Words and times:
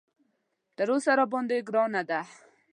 تر 0.77 0.87
اوسه 0.93 1.11
راباندې 1.19 1.57
ګرانه 1.67 2.01
ده. 2.09 2.19